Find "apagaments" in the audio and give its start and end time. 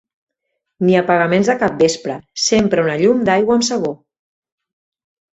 0.99-1.49